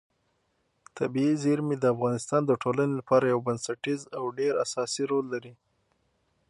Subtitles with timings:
[0.97, 5.53] طبیعي زیرمې د افغانستان د ټولنې لپاره یو بنسټیز او ډېر اساسي رول لري.